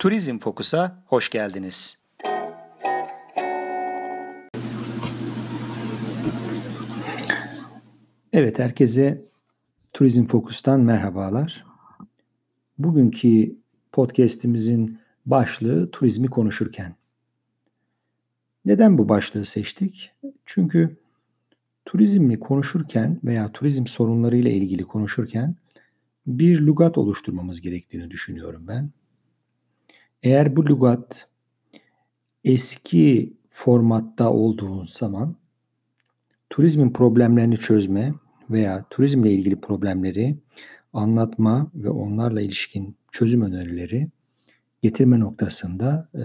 [0.00, 1.98] Turizm Fokus'a hoş geldiniz.
[8.32, 9.24] Evet, herkese
[9.92, 11.64] Turizm Fokus'tan merhabalar.
[12.78, 13.56] Bugünkü
[13.92, 16.94] podcast'imizin başlığı turizmi konuşurken.
[18.64, 20.12] Neden bu başlığı seçtik?
[20.46, 20.96] Çünkü
[21.84, 25.54] turizmi konuşurken veya turizm sorunlarıyla ilgili konuşurken
[26.26, 28.90] bir lugat oluşturmamız gerektiğini düşünüyorum ben.
[30.22, 31.28] Eğer bu lugat
[32.44, 35.36] eski formatta olduğu zaman
[36.50, 38.14] turizmin problemlerini çözme
[38.50, 40.36] veya turizmle ilgili problemleri
[40.92, 44.08] anlatma ve onlarla ilişkin çözüm önerileri
[44.82, 46.24] getirme noktasında e,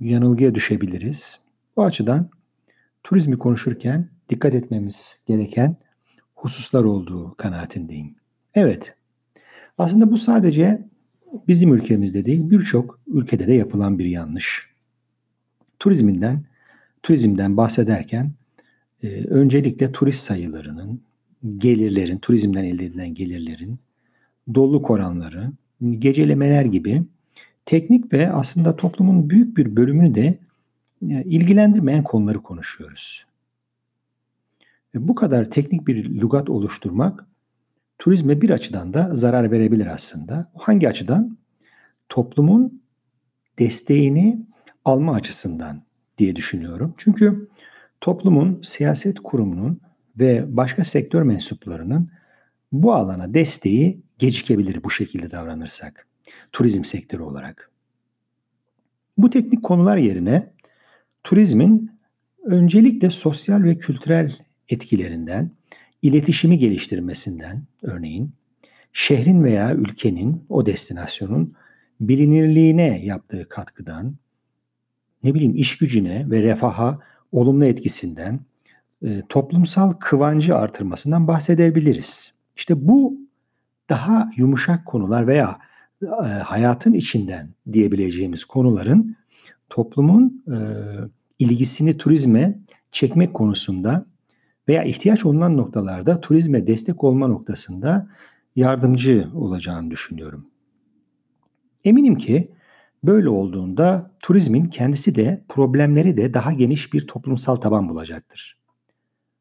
[0.00, 1.38] yanılgıya düşebiliriz.
[1.76, 2.30] Bu açıdan
[3.02, 5.76] turizmi konuşurken dikkat etmemiz gereken
[6.34, 8.14] hususlar olduğu kanaatindeyim.
[8.54, 8.94] Evet,
[9.78, 10.88] aslında bu sadece
[11.48, 14.68] bizim ülkemizde değil birçok ülkede de yapılan bir yanlış.
[15.78, 16.44] Turizminden,
[17.02, 18.32] turizmden bahsederken
[19.02, 21.00] e, öncelikle turist sayılarının,
[21.58, 23.78] gelirlerin, turizmden elde edilen gelirlerin,
[24.54, 25.50] doluluk oranları,
[25.98, 27.02] gecelemeler gibi
[27.66, 30.38] teknik ve aslında toplumun büyük bir bölümünü de
[31.10, 33.26] e, ilgilendirmeyen konuları konuşuyoruz.
[34.94, 37.26] Ve bu kadar teknik bir lügat oluşturmak
[37.98, 40.50] turizme bir açıdan da zarar verebilir aslında.
[40.54, 41.38] Hangi açıdan?
[42.08, 42.82] Toplumun
[43.58, 44.46] desteğini
[44.84, 45.82] alma açısından
[46.18, 46.94] diye düşünüyorum.
[46.98, 47.48] Çünkü
[48.00, 49.80] toplumun, siyaset kurumunun
[50.18, 52.10] ve başka sektör mensuplarının
[52.72, 56.06] bu alana desteği gecikebilir bu şekilde davranırsak.
[56.52, 57.70] Turizm sektörü olarak.
[59.18, 60.50] Bu teknik konular yerine
[61.24, 61.90] turizmin
[62.44, 64.36] öncelikle sosyal ve kültürel
[64.68, 65.50] etkilerinden,
[66.04, 68.32] iletişimi geliştirmesinden örneğin
[68.92, 71.54] şehrin veya ülkenin, o destinasyonun
[72.00, 74.14] bilinirliğine yaptığı katkıdan,
[75.24, 76.98] ne bileyim iş gücüne ve refaha
[77.32, 78.40] olumlu etkisinden,
[79.04, 82.32] e, toplumsal kıvancı artırmasından bahsedebiliriz.
[82.56, 83.18] İşte bu
[83.88, 85.58] daha yumuşak konular veya
[86.02, 89.16] e, hayatın içinden diyebileceğimiz konuların
[89.70, 90.56] toplumun e,
[91.38, 92.58] ilgisini turizme
[92.92, 94.06] çekmek konusunda
[94.68, 98.08] veya ihtiyaç olunan noktalarda turizme destek olma noktasında
[98.56, 100.46] yardımcı olacağını düşünüyorum.
[101.84, 102.50] Eminim ki
[103.04, 108.58] böyle olduğunda turizmin kendisi de problemleri de daha geniş bir toplumsal taban bulacaktır.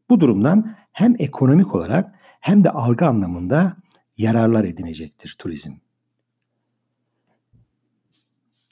[0.10, 3.78] Bu durumdan hem ekonomik olarak hem de algı anlamında
[4.18, 5.74] yararlar edinecektir turizm.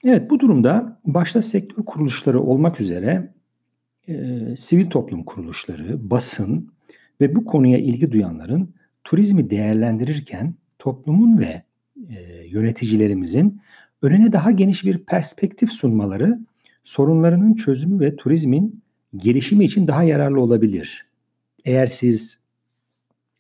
[0.04, 3.34] Evet bu durumda başta sektör kuruluşları olmak üzere
[4.56, 6.72] sivil toplum kuruluşları, basın
[7.22, 8.74] ve bu konuya ilgi duyanların
[9.04, 11.64] turizmi değerlendirirken toplumun ve
[12.10, 13.62] e, yöneticilerimizin
[14.02, 16.40] önüne daha geniş bir perspektif sunmaları
[16.84, 18.82] sorunlarının çözümü ve turizmin
[19.16, 21.06] gelişimi için daha yararlı olabilir.
[21.66, 22.40] Eğer siz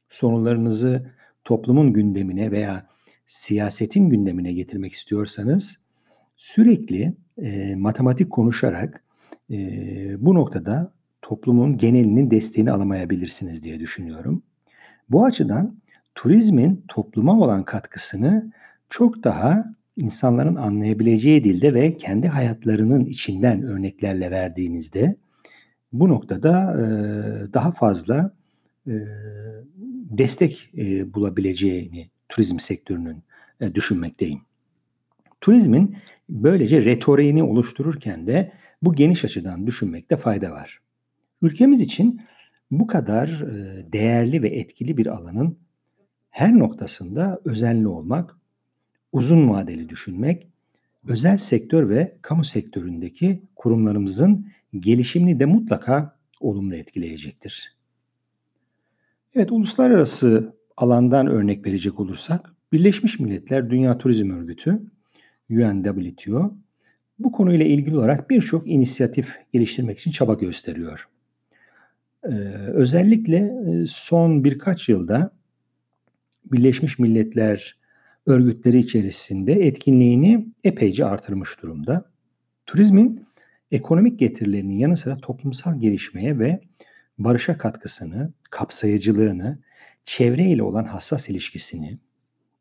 [0.10, 1.12] sorunlarınızı
[1.44, 2.88] toplumun gündemine veya
[3.26, 5.80] siyasetin gündemine getirmek istiyorsanız
[6.36, 9.04] sürekli e, matematik konuşarak
[9.52, 10.92] e, bu noktada
[11.22, 14.44] toplumun genelinin desteğini alamayabilirsiniz diye düşünüyorum.
[15.10, 15.76] Bu açıdan
[16.16, 18.52] turizmin topluma olan katkısını
[18.90, 19.66] çok daha
[19.98, 25.16] insanların anlayabileceği dilde ve kendi hayatlarının içinden örneklerle verdiğinizde
[25.94, 26.84] bu noktada e,
[27.54, 28.34] daha fazla
[28.88, 28.94] e,
[30.10, 33.24] destek e, bulabileceğini turizm sektörünün
[33.62, 34.42] e, düşünmekteyim.
[35.42, 35.96] Turizmin
[36.30, 38.52] böylece retoriğini oluştururken de
[38.82, 40.80] bu geniş açıdan düşünmekte fayda var.
[41.42, 42.22] Ülkemiz için
[42.72, 45.58] bu kadar e, değerli ve etkili bir alanın
[46.30, 48.36] her noktasında özenli olmak,
[49.12, 50.48] uzun vadeli düşünmek,
[51.08, 54.48] özel sektör ve kamu sektöründeki kurumlarımızın
[54.80, 57.76] gelişimini de mutlaka olumlu etkileyecektir.
[59.36, 64.82] Evet, uluslararası alandan örnek verecek olursak, Birleşmiş Milletler Dünya Turizm Örgütü,
[65.50, 66.56] UNWTO,
[67.24, 71.08] bu konuyla ilgili olarak birçok inisiyatif geliştirmek için çaba gösteriyor.
[72.24, 72.30] Ee,
[72.74, 75.32] özellikle e, son birkaç yılda
[76.46, 77.78] Birleşmiş Milletler
[78.26, 82.06] örgütleri içerisinde etkinliğini epeyce artırmış durumda.
[82.66, 83.26] Turizmin
[83.72, 86.60] ekonomik getirilerinin yanı sıra toplumsal gelişmeye ve
[87.18, 89.60] barışa katkısını, kapsayıcılığını,
[90.04, 91.98] çevre ile olan hassas ilişkisini,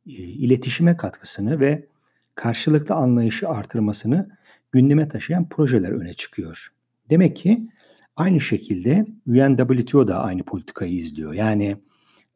[0.07, 1.87] e, iletişime katkısını ve
[2.35, 4.29] karşılıklı anlayışı artırmasını
[4.73, 6.73] gündeme taşıyan projeler öne çıkıyor.
[7.11, 7.69] Demek ki
[8.17, 11.33] aynı şekilde UNWTO da aynı politikayı izliyor.
[11.33, 11.77] Yani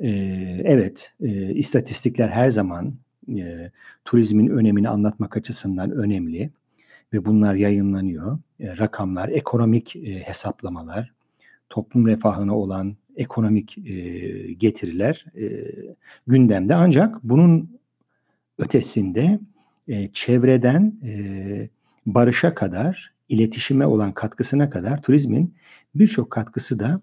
[0.01, 0.11] e,
[0.65, 2.95] evet e, istatistikler her zaman
[3.29, 3.71] e,
[4.05, 6.51] turizmin önemini anlatmak açısından önemli
[7.13, 8.39] ve bunlar yayınlanıyor.
[8.61, 11.13] E, rakamlar, ekonomik e, hesaplamalar,
[11.71, 15.65] toplum refahına olan ekonomik e, getiriler e,
[16.27, 16.75] gündemde.
[16.75, 17.79] Ancak bunun
[18.59, 19.39] ötesinde
[19.89, 21.69] e, çevreden e,
[22.07, 25.55] barışa kadar, iletişime olan katkısına kadar turizmin
[25.95, 27.01] birçok katkısı da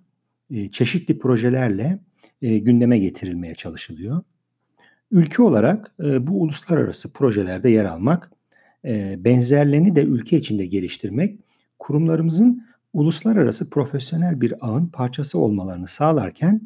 [0.51, 1.99] e, çeşitli projelerle
[2.41, 4.23] e, gündeme getirilmeye çalışılıyor.
[5.11, 8.31] Ülke olarak e, bu uluslararası projelerde yer almak,
[8.85, 11.39] e, benzerlerini de ülke içinde geliştirmek,
[11.79, 16.61] kurumlarımızın uluslararası profesyonel bir ağın parçası olmalarını sağlarken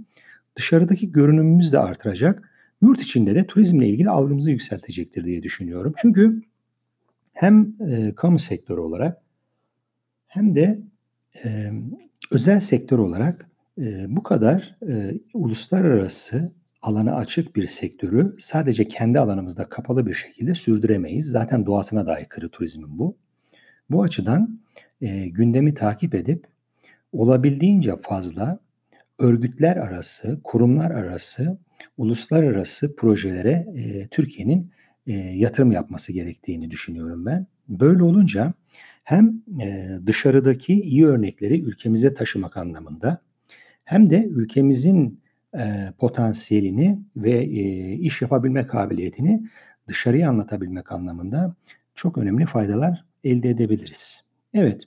[0.55, 5.93] dışarıdaki görünümümüz de artıracak, yurt içinde de turizmle ilgili algımızı yükseltecektir diye düşünüyorum.
[5.97, 6.41] Çünkü
[7.35, 9.21] hem e, kamu sektörü olarak
[10.27, 10.79] hem de
[11.45, 11.71] e,
[12.31, 13.49] özel sektör olarak
[13.81, 16.51] e, bu kadar e, uluslararası
[16.81, 21.25] alana açık bir sektörü sadece kendi alanımızda kapalı bir şekilde sürdüremeyiz.
[21.25, 23.17] Zaten doğasına da aykırı turizmin bu.
[23.89, 24.59] Bu açıdan
[25.01, 26.47] e, gündemi takip edip
[27.11, 28.59] olabildiğince fazla
[29.19, 31.57] örgütler arası, kurumlar arası,
[31.97, 34.71] uluslararası projelere e, Türkiye'nin
[35.07, 37.47] e, yatırım yapması gerektiğini düşünüyorum ben.
[37.69, 38.53] Böyle olunca
[39.03, 43.21] hem e, dışarıdaki iyi örnekleri ülkemize taşımak anlamında
[43.85, 45.21] hem de ülkemizin
[45.57, 49.41] e, potansiyelini ve e, iş yapabilme kabiliyetini
[49.87, 51.55] dışarıya anlatabilmek anlamında
[51.95, 54.23] çok önemli faydalar elde edebiliriz.
[54.53, 54.83] Evet,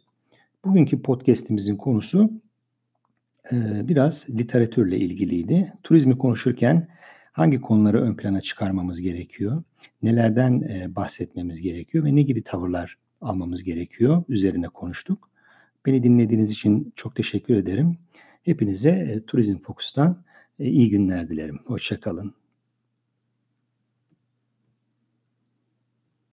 [0.65, 2.31] bugünkü podcast'imizin konusu
[3.53, 5.73] e, biraz literatürle ilgiliydi.
[5.83, 6.87] Turizmi konuşurken
[7.39, 9.63] hangi konuları ön plana çıkarmamız gerekiyor,
[10.03, 15.31] nelerden e, bahsetmemiz gerekiyor ve ne gibi tavırlar almamız gerekiyor üzerine konuştuk.
[15.87, 17.99] Beni dinlediğiniz için çok teşekkür ederim.
[18.43, 20.25] Hepinize e, Turizm Fokus'tan
[20.59, 21.59] e, iyi günler dilerim.
[21.65, 22.35] Hoşçakalın.